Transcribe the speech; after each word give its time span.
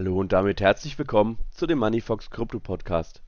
Hallo 0.00 0.18
und 0.18 0.32
damit 0.32 0.62
herzlich 0.62 0.98
willkommen 0.98 1.36
zu 1.50 1.66
dem 1.66 1.80
Moneyfox 1.80 2.30
Krypto 2.30 2.58
Podcast. 2.58 3.22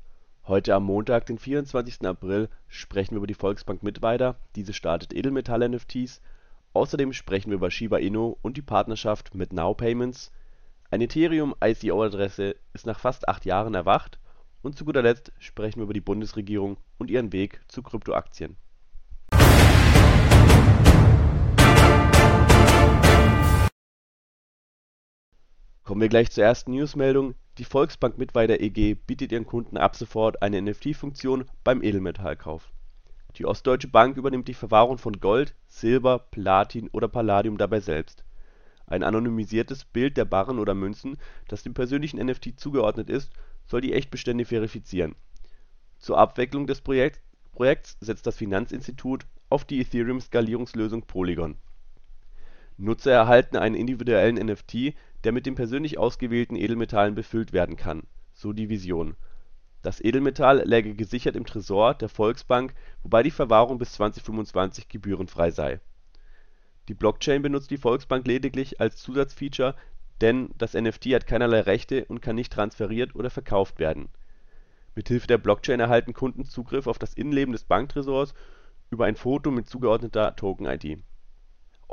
Heute 0.47 0.75
am 0.75 0.85
Montag, 0.85 1.27
den 1.27 1.37
24. 1.37 2.01
April, 2.07 2.49
sprechen 2.67 3.11
wir 3.11 3.19
über 3.19 3.27
die 3.27 3.35
Volksbank 3.35 3.83
Mittweida. 3.83 4.37
Diese 4.57 4.73
startet 4.73 5.13
Edelmetall-NFTs. 5.13 6.23
Außerdem 6.73 7.13
sprechen 7.13 7.51
wir 7.51 7.57
über 7.57 7.71
Shiba 7.71 7.99
Inu 7.99 8.37
und 8.41 8.57
die 8.57 8.63
Partnerschaft 8.63 9.35
mit 9.35 9.53
Now 9.53 9.75
Payments. 9.75 10.33
Eine 10.91 11.05
Ethereum-ICO-Adresse 11.05 12.57
ist 12.73 12.87
nach 12.87 13.01
fast 13.01 13.29
acht 13.29 13.45
Jahren 13.45 13.75
erwacht. 13.75 14.19
Und 14.63 14.79
zu 14.79 14.87
guter 14.87 15.03
Letzt 15.03 15.31
sprechen 15.41 15.81
wir 15.81 15.85
über 15.85 15.93
die 15.93 16.01
Bundesregierung 16.01 16.79
und 16.97 17.11
ihren 17.11 17.35
Weg 17.35 17.61
zu 17.69 17.83
Kryptoaktien. 17.83 18.57
Kommen 25.93 26.01
wir 26.01 26.09
gleich 26.09 26.31
zur 26.31 26.43
ersten 26.43 26.73
Newsmeldung. 26.73 27.35
Die 27.59 27.67
Volksbank 27.67 28.17
Mittweida 28.17 28.55
EG 28.55 28.95
bietet 28.95 29.31
ihren 29.31 29.45
Kunden 29.45 29.77
ab 29.77 29.95
sofort 29.95 30.41
eine 30.41 30.63
NFT-Funktion 30.63 31.45
beim 31.65 31.83
Edelmetallkauf. 31.83 32.73
Die 33.37 33.45
Ostdeutsche 33.45 33.89
Bank 33.89 34.17
übernimmt 34.17 34.49
die 34.49 34.55
Verwahrung 34.55 34.97
von 34.97 35.21
Gold, 35.21 35.55
Silber, 35.67 36.19
Platin 36.19 36.89
oder 36.93 37.09
Palladium 37.09 37.59
dabei 37.59 37.81
selbst. 37.81 38.25
Ein 38.87 39.03
anonymisiertes 39.03 39.85
Bild 39.85 40.17
der 40.17 40.25
Barren 40.25 40.59
oder 40.59 40.73
Münzen, 40.73 41.19
das 41.47 41.63
dem 41.63 41.75
persönlichen 41.75 42.25
NFT 42.25 42.59
zugeordnet 42.59 43.11
ist, 43.11 43.31
soll 43.67 43.83
die 43.83 43.93
Echtbestände 43.93 44.47
verifizieren. 44.47 45.15
Zur 45.99 46.17
Abwicklung 46.17 46.67
des 46.67 46.81
Projekt, 46.81 47.21
Projekts 47.53 47.99
setzt 48.01 48.27
das 48.27 48.39
Finanzinstitut 48.39 49.27
auf 49.51 49.67
die 49.67 49.83
Ethereum-Skalierungslösung 49.83 51.03
Polygon. 51.03 51.59
Nutzer 52.83 53.13
erhalten 53.13 53.57
einen 53.57 53.77
individuellen 53.77 54.45
NFT, 54.45 54.95
der 55.23 55.31
mit 55.31 55.47
den 55.47 55.55
persönlich 55.55 55.99
ausgewählten 55.99 56.57
Edelmetallen 56.57 57.15
befüllt 57.15 57.53
werden 57.53 57.77
kann, 57.77 58.03
so 58.33 58.53
die 58.53 58.69
Vision. 58.69 59.15
Das 59.83 60.01
Edelmetall 60.01 60.65
läge 60.65 60.95
gesichert 60.95 61.37
im 61.37 61.47
Tresor 61.47 61.95
der 61.95 62.09
Volksbank, 62.09 62.75
wobei 63.05 63.23
die 63.23 63.31
Verwahrung 63.31 63.79
bis 63.79 63.93
2025 63.93 64.89
gebührenfrei 64.89 65.53
sei. 65.53 65.79
Die 66.89 66.95
Blockchain 66.95 67.41
benutzt 67.41 67.71
die 67.71 67.79
Volksbank 67.79 68.27
lediglich 68.27 68.81
als 68.81 68.97
Zusatzfeature, 68.97 69.77
denn 70.21 70.51
das 70.59 70.75
NFT 70.75 71.07
hat 71.15 71.29
keinerlei 71.29 71.61
Rechte 71.61 72.05
und 72.07 72.21
kann 72.21 72.35
nicht 72.35 72.53
transferiert 72.53 73.15
oder 73.15 73.31
verkauft 73.31 73.79
werden. 73.79 74.09
Mithilfe 74.97 75.29
der 75.29 75.39
Blockchain 75.39 75.79
erhalten 75.79 76.15
Kunden 76.15 76.45
Zugriff 76.45 76.89
auf 76.89 76.99
das 76.99 77.15
Innenleben 77.15 77.53
des 77.53 77.63
Banktresors 77.63 78.35
über 78.91 79.05
ein 79.05 79.15
Foto 79.15 79.53
mit 79.53 79.69
zugeordneter 79.69 80.35
Token-ID 80.35 80.99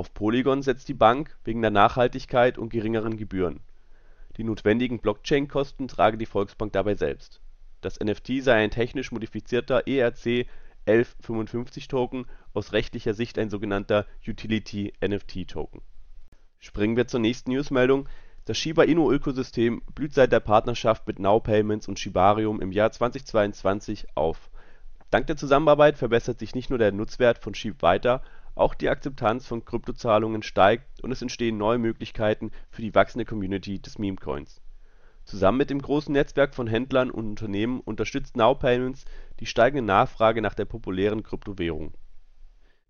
auf 0.00 0.12
Polygon 0.14 0.62
setzt 0.62 0.88
die 0.88 0.94
Bank 0.94 1.36
wegen 1.44 1.60
der 1.60 1.70
Nachhaltigkeit 1.70 2.56
und 2.56 2.70
geringeren 2.70 3.18
Gebühren. 3.18 3.60
Die 4.38 4.44
notwendigen 4.44 5.00
Blockchain-Kosten 5.00 5.88
trage 5.88 6.16
die 6.16 6.24
Volksbank 6.24 6.72
dabei 6.72 6.94
selbst. 6.94 7.42
Das 7.82 8.00
NFT 8.00 8.42
sei 8.42 8.54
ein 8.54 8.70
technisch 8.70 9.12
modifizierter 9.12 9.86
ERC-1155-Token, 9.86 12.24
aus 12.54 12.72
rechtlicher 12.72 13.12
Sicht 13.12 13.38
ein 13.38 13.50
sogenannter 13.50 14.06
Utility-NFT-Token. 14.26 15.82
Springen 16.58 16.96
wir 16.96 17.06
zur 17.06 17.20
nächsten 17.20 17.50
Newsmeldung. 17.50 18.08
Das 18.46 18.56
Shiba-Inu-Ökosystem 18.56 19.82
blüht 19.94 20.14
seit 20.14 20.32
der 20.32 20.40
Partnerschaft 20.40 21.06
mit 21.06 21.18
Now 21.18 21.40
Payments 21.40 21.88
und 21.88 21.98
Shibarium 21.98 22.62
im 22.62 22.72
Jahr 22.72 22.90
2022 22.90 24.06
auf. 24.14 24.48
Dank 25.10 25.26
der 25.26 25.36
Zusammenarbeit 25.36 25.98
verbessert 25.98 26.38
sich 26.38 26.54
nicht 26.54 26.70
nur 26.70 26.78
der 26.78 26.92
Nutzwert 26.92 27.36
von 27.36 27.54
SHIB 27.54 27.82
weiter 27.82 28.22
auch 28.54 28.74
die 28.74 28.88
Akzeptanz 28.88 29.46
von 29.46 29.64
Kryptozahlungen 29.64 30.42
steigt 30.42 31.02
und 31.02 31.12
es 31.12 31.22
entstehen 31.22 31.56
neue 31.56 31.78
Möglichkeiten 31.78 32.50
für 32.70 32.82
die 32.82 32.94
wachsende 32.94 33.24
Community 33.24 33.80
des 33.80 33.98
Memecoins. 33.98 34.60
Zusammen 35.24 35.58
mit 35.58 35.70
dem 35.70 35.80
großen 35.80 36.12
Netzwerk 36.12 36.54
von 36.54 36.66
Händlern 36.66 37.10
und 37.10 37.26
Unternehmen 37.28 37.80
unterstützt 37.80 38.36
Now 38.36 38.54
Payments 38.54 39.04
die 39.38 39.46
steigende 39.46 39.84
Nachfrage 39.84 40.42
nach 40.42 40.54
der 40.54 40.64
populären 40.64 41.22
Kryptowährung. 41.22 41.94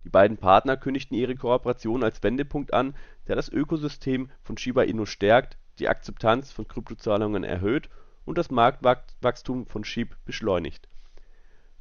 Die 0.04 0.08
beiden 0.08 0.38
Partner 0.38 0.76
kündigten 0.76 1.14
ihre 1.16 1.36
Kooperation 1.36 2.02
als 2.02 2.22
Wendepunkt 2.22 2.72
an, 2.72 2.94
der 3.28 3.36
das 3.36 3.50
Ökosystem 3.50 4.30
von 4.42 4.56
Shiba 4.56 4.82
Inu 4.82 5.04
stärkt, 5.04 5.58
die 5.78 5.88
Akzeptanz 5.88 6.50
von 6.52 6.66
Kryptozahlungen 6.66 7.44
erhöht 7.44 7.90
und 8.24 8.38
das 8.38 8.50
Marktwachstum 8.50 9.66
von 9.66 9.84
SHIB 9.84 10.16
beschleunigt 10.24 10.88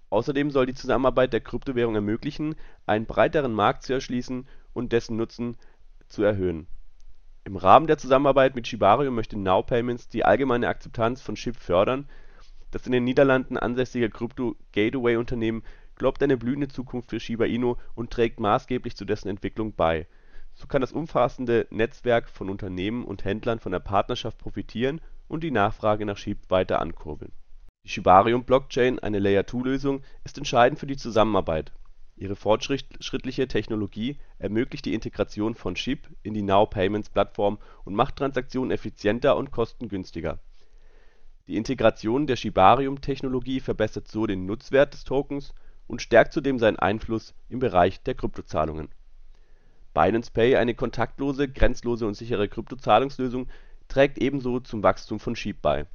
Außerdem 0.09 0.49
soll 0.49 0.65
die 0.65 0.73
Zusammenarbeit 0.73 1.33
der 1.33 1.41
Kryptowährung 1.41 1.95
ermöglichen, 1.95 2.55
einen 2.87 3.05
breiteren 3.05 3.53
Markt 3.53 3.83
zu 3.83 3.93
erschließen 3.93 4.47
und 4.73 4.91
dessen 4.91 5.17
Nutzen 5.17 5.57
zu 6.07 6.23
erhöhen. 6.23 6.67
Im 7.43 7.55
Rahmen 7.55 7.87
der 7.87 7.97
Zusammenarbeit 7.97 8.55
mit 8.55 8.67
Shibarium 8.67 9.13
möchte 9.13 9.37
Now 9.37 9.61
Payments 9.61 10.09
die 10.09 10.25
allgemeine 10.25 10.67
Akzeptanz 10.67 11.21
von 11.21 11.35
SHIB 11.35 11.55
fördern. 11.57 12.09
Das 12.71 12.85
in 12.85 12.91
den 12.91 13.03
Niederlanden 13.03 13.57
ansässige 13.57 14.09
Krypto-Gateway-Unternehmen 14.09 15.63
glaubt 15.95 16.21
eine 16.23 16.37
blühende 16.37 16.67
Zukunft 16.67 17.11
für 17.11 17.19
Shiba 17.19 17.45
Inu 17.45 17.75
und 17.93 18.11
trägt 18.11 18.39
maßgeblich 18.39 18.95
zu 18.95 19.05
dessen 19.05 19.29
Entwicklung 19.29 19.73
bei. 19.73 20.07
So 20.55 20.67
kann 20.67 20.81
das 20.81 20.91
umfassende 20.91 21.67
Netzwerk 21.69 22.29
von 22.29 22.49
Unternehmen 22.49 23.05
und 23.05 23.25
Händlern 23.25 23.59
von 23.59 23.71
der 23.71 23.79
Partnerschaft 23.79 24.37
profitieren 24.39 25.01
und 25.27 25.43
die 25.43 25.51
Nachfrage 25.51 26.05
nach 26.05 26.17
SHIB 26.17 26.49
weiter 26.49 26.79
ankurbeln 26.79 27.31
die 27.89 27.93
Shibarium-Blockchain, 27.93 28.99
eine 28.99 29.17
Layer-2-Lösung, 29.17 30.03
ist 30.23 30.37
entscheidend 30.37 30.79
für 30.79 30.85
die 30.85 30.95
Zusammenarbeit. 30.95 31.71
Ihre 32.17 32.35
fortschrittliche 32.35 33.47
Technologie 33.47 34.19
ermöglicht 34.37 34.85
die 34.85 34.93
Integration 34.93 35.55
von 35.55 35.75
SHIB 35.75 36.07
in 36.21 36.35
die 36.35 36.43
Now-Payments-Plattform 36.43 37.57
und 37.85 37.95
macht 37.95 38.17
Transaktionen 38.17 38.69
effizienter 38.69 39.35
und 39.37 39.49
kostengünstiger. 39.49 40.37
Die 41.47 41.57
Integration 41.57 42.27
der 42.27 42.35
Shibarium-Technologie 42.35 43.59
verbessert 43.59 44.07
so 44.07 44.27
den 44.27 44.45
Nutzwert 44.45 44.93
des 44.93 45.03
Tokens 45.03 45.55
und 45.87 46.03
stärkt 46.03 46.33
zudem 46.33 46.59
seinen 46.59 46.77
Einfluss 46.77 47.33
im 47.47 47.57
Bereich 47.57 48.03
der 48.03 48.13
Kryptozahlungen. 48.13 48.89
Binance 49.95 50.29
Pay, 50.31 50.57
eine 50.57 50.75
kontaktlose, 50.75 51.47
grenzlose 51.47 52.05
und 52.05 52.13
sichere 52.13 52.47
Kryptozahlungslösung, 52.47 53.47
trägt 53.87 54.19
ebenso 54.19 54.59
zum 54.59 54.83
Wachstum 54.83 55.19
von 55.19 55.35
SHIB 55.35 55.59
bei 55.59 55.87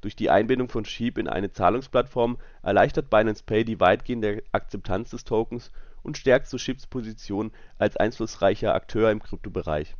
durch 0.00 0.16
die 0.16 0.30
Einbindung 0.30 0.68
von 0.68 0.84
SHIB 0.84 1.18
in 1.18 1.28
eine 1.28 1.52
Zahlungsplattform 1.52 2.38
erleichtert 2.62 3.10
Binance 3.10 3.42
Pay 3.44 3.64
die 3.64 3.80
weitgehende 3.80 4.42
Akzeptanz 4.52 5.10
des 5.10 5.24
Tokens 5.24 5.70
und 6.02 6.16
stärkt 6.16 6.46
so 6.46 6.56
SHIBs 6.56 6.86
Position 6.86 7.52
als 7.78 7.96
einflussreicher 7.96 8.74
Akteur 8.74 9.10
im 9.10 9.22
Kryptobereich. 9.22 9.94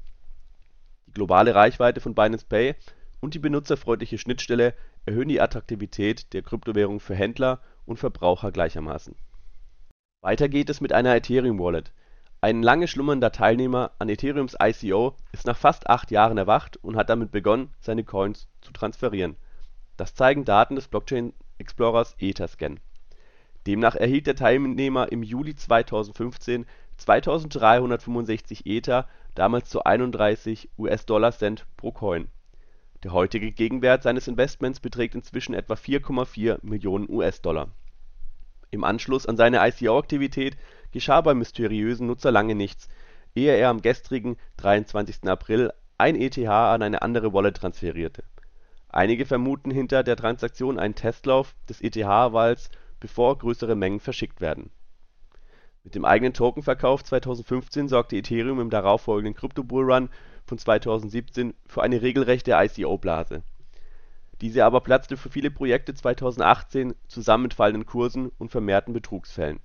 Die 1.06 1.12
globale 1.12 1.54
Reichweite 1.54 2.00
von 2.00 2.14
Binance 2.14 2.46
Pay 2.46 2.74
und 3.20 3.34
die 3.34 3.38
benutzerfreundliche 3.38 4.16
Schnittstelle 4.16 4.74
erhöhen 5.04 5.28
die 5.28 5.40
Attraktivität 5.40 6.32
der 6.32 6.42
Kryptowährung 6.42 7.00
für 7.00 7.14
Händler 7.14 7.60
und 7.84 7.98
Verbraucher 7.98 8.52
gleichermaßen. 8.52 9.14
Weiter 10.22 10.48
geht 10.48 10.70
es 10.70 10.80
mit 10.80 10.92
einer 10.92 11.14
Ethereum-Wallet. 11.14 11.92
Ein 12.42 12.62
lange 12.62 12.88
schlummernder 12.88 13.32
Teilnehmer 13.32 13.90
an 13.98 14.08
Ethereums 14.08 14.56
ICO 14.62 15.14
ist 15.32 15.46
nach 15.46 15.58
fast 15.58 15.90
acht 15.90 16.10
Jahren 16.10 16.38
erwacht 16.38 16.78
und 16.78 16.96
hat 16.96 17.10
damit 17.10 17.32
begonnen, 17.32 17.74
seine 17.80 18.04
Coins 18.04 18.48
zu 18.62 18.72
transferieren 18.72 19.36
das 20.00 20.14
zeigen 20.14 20.46
Daten 20.46 20.76
des 20.76 20.88
Blockchain-Explorers 20.88 22.16
Etherscan. 22.18 22.80
Demnach 23.66 23.96
erhielt 23.96 24.26
der 24.26 24.34
Teilnehmer 24.34 25.12
im 25.12 25.22
Juli 25.22 25.54
2015 25.54 26.64
2365 26.96 28.64
Ether, 28.64 29.06
damals 29.34 29.68
zu 29.68 29.84
31 29.84 30.70
US-Dollar-Cent 30.78 31.66
pro 31.76 31.92
Coin. 31.92 32.28
Der 33.02 33.12
heutige 33.12 33.52
Gegenwert 33.52 34.02
seines 34.02 34.26
Investments 34.26 34.80
beträgt 34.80 35.14
inzwischen 35.14 35.52
etwa 35.52 35.74
4,4 35.74 36.60
Millionen 36.62 37.06
US-Dollar. 37.10 37.68
Im 38.70 38.84
Anschluss 38.84 39.26
an 39.26 39.36
seine 39.36 39.58
ICO-Aktivität 39.68 40.56
geschah 40.92 41.20
beim 41.20 41.38
mysteriösen 41.38 42.06
Nutzer 42.06 42.30
lange 42.30 42.54
nichts, 42.54 42.88
ehe 43.34 43.52
er 43.54 43.68
am 43.68 43.82
gestrigen 43.82 44.38
23. 44.56 45.24
April 45.24 45.72
ein 45.98 46.16
ETH 46.16 46.38
an 46.38 46.82
eine 46.82 47.02
andere 47.02 47.34
Wallet 47.34 47.58
transferierte 47.58 48.24
Einige 48.92 49.24
vermuten 49.24 49.70
hinter 49.70 50.02
der 50.02 50.16
Transaktion 50.16 50.78
einen 50.78 50.96
Testlauf 50.96 51.54
des 51.68 51.80
ETH-Walls, 51.80 52.70
bevor 52.98 53.38
größere 53.38 53.76
Mengen 53.76 54.00
verschickt 54.00 54.40
werden. 54.40 54.70
Mit 55.84 55.94
dem 55.94 56.04
eigenen 56.04 56.34
Tokenverkauf 56.34 57.04
2015 57.04 57.88
sorgte 57.88 58.16
Ethereum 58.16 58.60
im 58.60 58.68
darauffolgenden 58.68 59.34
Krypto-Bullrun 59.34 60.10
von 60.44 60.58
2017 60.58 61.54
für 61.66 61.82
eine 61.82 62.02
regelrechte 62.02 62.52
ICO-Blase. 62.52 63.42
Diese 64.40 64.64
aber 64.64 64.80
platzte 64.80 65.16
für 65.16 65.30
viele 65.30 65.50
Projekte 65.50 65.94
2018 65.94 66.94
zusammen 67.06 67.44
mit 67.44 67.54
fallenden 67.54 67.86
Kursen 67.86 68.32
und 68.38 68.50
vermehrten 68.50 68.92
Betrugsfällen. 68.92 69.60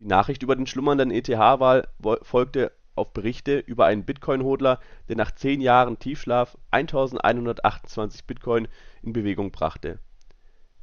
Die 0.00 0.06
Nachricht 0.06 0.42
über 0.42 0.56
den 0.56 0.66
schlummernden 0.66 1.10
ETH-Wal 1.10 1.88
folgte 2.22 2.72
auf 2.94 3.12
Berichte 3.12 3.58
über 3.58 3.86
einen 3.86 4.04
Bitcoin-Hodler, 4.04 4.80
der 5.08 5.16
nach 5.16 5.32
zehn 5.32 5.60
Jahren 5.60 5.98
Tiefschlaf 5.98 6.56
1128 6.70 8.24
Bitcoin 8.24 8.68
in 9.02 9.12
Bewegung 9.12 9.50
brachte. 9.50 9.98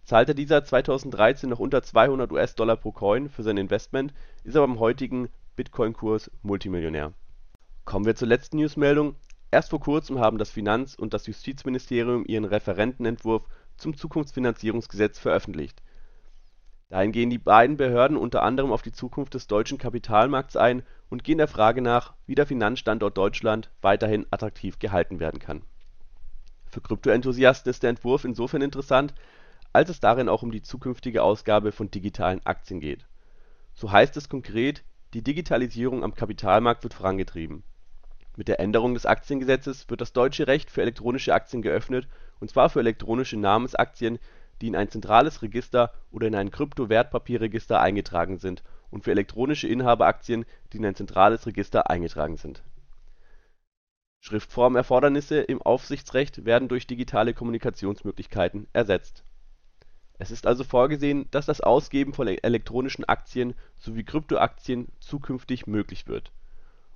Zahlte 0.03 0.35
dieser 0.35 0.63
2013 0.63 1.49
noch 1.49 1.59
unter 1.59 1.83
200 1.83 2.31
US-Dollar 2.31 2.75
pro 2.75 2.91
Coin 2.91 3.29
für 3.29 3.43
sein 3.43 3.57
Investment, 3.57 4.13
ist 4.43 4.55
er 4.55 4.61
beim 4.61 4.79
heutigen 4.79 5.29
Bitcoin-Kurs 5.55 6.31
Multimillionär. 6.41 7.13
Kommen 7.85 8.05
wir 8.05 8.15
zur 8.15 8.27
letzten 8.27 8.57
Newsmeldung. 8.57 9.15
Erst 9.51 9.69
vor 9.69 9.79
kurzem 9.79 10.19
haben 10.19 10.37
das 10.37 10.49
Finanz 10.49 10.95
und 10.95 11.13
das 11.13 11.27
Justizministerium 11.27 12.25
ihren 12.25 12.45
Referentenentwurf 12.45 13.43
zum 13.77 13.95
Zukunftsfinanzierungsgesetz 13.95 15.19
veröffentlicht. 15.19 15.81
Darin 16.91 17.13
gehen 17.13 17.29
die 17.29 17.37
beiden 17.37 17.77
Behörden 17.77 18.17
unter 18.17 18.43
anderem 18.43 18.73
auf 18.73 18.81
die 18.81 18.91
Zukunft 18.91 19.33
des 19.33 19.47
deutschen 19.47 19.77
Kapitalmarkts 19.77 20.57
ein 20.57 20.83
und 21.09 21.23
gehen 21.23 21.37
der 21.37 21.47
Frage 21.47 21.81
nach, 21.81 22.15
wie 22.25 22.35
der 22.35 22.45
Finanzstandort 22.45 23.17
Deutschland 23.17 23.71
weiterhin 23.81 24.27
attraktiv 24.29 24.77
gehalten 24.77 25.21
werden 25.21 25.39
kann. 25.39 25.61
Für 26.69 26.81
Kryptoenthusiasten 26.81 27.69
ist 27.69 27.83
der 27.83 27.91
Entwurf 27.91 28.25
insofern 28.25 28.61
interessant, 28.61 29.13
als 29.71 29.89
es 29.89 30.01
darin 30.01 30.27
auch 30.27 30.43
um 30.43 30.51
die 30.51 30.63
zukünftige 30.63 31.23
Ausgabe 31.23 31.71
von 31.71 31.89
digitalen 31.89 32.45
Aktien 32.45 32.81
geht. 32.81 33.05
So 33.73 33.89
heißt 33.89 34.17
es 34.17 34.27
konkret, 34.27 34.83
die 35.13 35.23
Digitalisierung 35.23 36.03
am 36.03 36.13
Kapitalmarkt 36.13 36.83
wird 36.83 36.93
vorangetrieben. 36.93 37.63
Mit 38.35 38.49
der 38.49 38.59
Änderung 38.59 38.95
des 38.95 39.05
Aktiengesetzes 39.05 39.89
wird 39.89 40.01
das 40.01 40.11
deutsche 40.11 40.45
Recht 40.45 40.69
für 40.69 40.81
elektronische 40.81 41.33
Aktien 41.33 41.61
geöffnet, 41.61 42.09
und 42.41 42.49
zwar 42.49 42.69
für 42.69 42.79
elektronische 42.79 43.37
Namensaktien, 43.37 44.19
die 44.61 44.67
in 44.67 44.75
ein 44.75 44.89
zentrales 44.89 45.41
Register 45.41 45.91
oder 46.11 46.27
in 46.27 46.35
ein 46.35 46.51
Kryptowertpapierregister 46.51 47.79
eingetragen 47.79 48.37
sind 48.37 48.63
und 48.89 49.03
für 49.03 49.11
elektronische 49.11 49.67
Inhaberaktien, 49.67 50.45
die 50.71 50.77
in 50.77 50.85
ein 50.85 50.95
zentrales 50.95 51.45
Register 51.47 51.89
eingetragen 51.89 52.37
sind. 52.37 52.63
Schriftformerfordernisse 54.19 55.41
im 55.41 55.61
Aufsichtsrecht 55.61 56.45
werden 56.45 56.67
durch 56.67 56.85
digitale 56.85 57.33
Kommunikationsmöglichkeiten 57.33 58.67
ersetzt. 58.71 59.23
Es 60.19 60.29
ist 60.29 60.45
also 60.45 60.63
vorgesehen, 60.63 61.25
dass 61.31 61.47
das 61.47 61.61
Ausgeben 61.61 62.13
von 62.13 62.27
elektronischen 62.27 63.05
Aktien 63.05 63.55
sowie 63.79 64.03
Kryptoaktien 64.03 64.89
zukünftig 64.99 65.65
möglich 65.65 66.05
wird. 66.05 66.31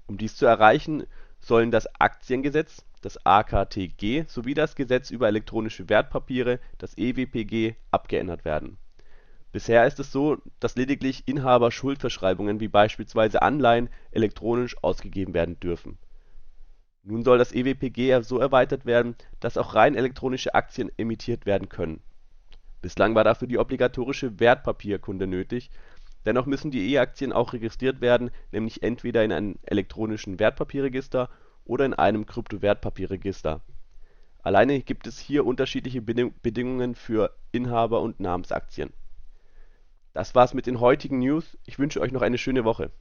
Um 0.07 0.17
dies 0.17 0.35
zu 0.35 0.45
erreichen, 0.45 1.03
sollen 1.39 1.71
das 1.71 1.87
Aktiengesetz 1.99 2.85
das 3.01 3.23
AKTG 3.23 4.25
sowie 4.27 4.55
das 4.55 4.75
Gesetz 4.75 5.11
über 5.11 5.27
elektronische 5.27 5.89
Wertpapiere 5.89 6.59
das 6.79 6.97
EWPG 6.97 7.75
abgeändert 7.91 8.45
werden. 8.45 8.77
Bisher 9.51 9.85
ist 9.85 9.99
es 9.99 10.11
so, 10.11 10.37
dass 10.59 10.75
lediglich 10.75 11.27
Inhaberschuldverschreibungen 11.27 12.59
wie 12.59 12.67
beispielsweise 12.67 13.41
Anleihen 13.41 13.89
elektronisch 14.11 14.75
ausgegeben 14.83 15.33
werden 15.33 15.59
dürfen. 15.59 15.99
Nun 17.03 17.23
soll 17.23 17.37
das 17.37 17.53
EWPG 17.53 18.21
so 18.23 18.39
erweitert 18.39 18.85
werden, 18.85 19.15
dass 19.39 19.57
auch 19.57 19.75
rein 19.75 19.93
elektronische 19.93 20.55
Aktien 20.55 20.91
emittiert 20.97 21.45
werden 21.45 21.69
können. 21.69 22.01
Bislang 22.81 23.13
war 23.13 23.23
dafür 23.23 23.47
die 23.47 23.59
obligatorische 23.59 24.39
Wertpapierkunde 24.39 25.27
nötig, 25.27 25.69
dennoch 26.25 26.45
müssen 26.45 26.71
die 26.71 26.91
E-Aktien 26.93 27.31
auch 27.31 27.53
registriert 27.53 28.01
werden, 28.01 28.31
nämlich 28.51 28.83
entweder 28.83 29.23
in 29.23 29.31
einem 29.31 29.55
elektronischen 29.63 30.39
Wertpapierregister 30.39 31.29
oder 31.65 31.85
in 31.85 31.93
einem 31.93 32.25
Kryptowertpapierregister. 32.25 33.61
Alleine 34.41 34.81
gibt 34.81 35.07
es 35.07 35.19
hier 35.19 35.45
unterschiedliche 35.45 36.01
Bedingungen 36.01 36.95
für 36.95 37.35
Inhaber 37.51 38.01
und 38.01 38.19
Namensaktien. 38.19 38.93
Das 40.13 40.35
war's 40.35 40.53
mit 40.53 40.67
den 40.67 40.79
heutigen 40.79 41.19
News. 41.19 41.57
Ich 41.65 41.79
wünsche 41.79 41.99
euch 41.99 42.11
noch 42.11 42.21
eine 42.21 42.37
schöne 42.37 42.63
Woche 42.63 42.91